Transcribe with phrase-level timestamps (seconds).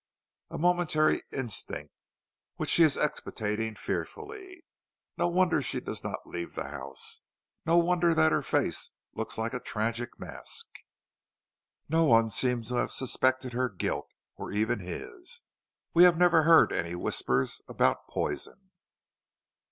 [0.49, 1.93] "A momentary instinct,
[2.55, 4.65] which she is expiating fearfully.
[5.15, 7.21] No wonder she does not leave the house.
[7.67, 10.65] No wonder that her face looks like a tragic mask."
[11.87, 15.43] "No one seems to have suspected her guilt, or even his.
[15.93, 18.71] We have never heard any whispers about poison."